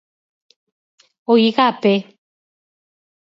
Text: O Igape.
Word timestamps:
O 1.31 1.33
Igape. 1.47 1.93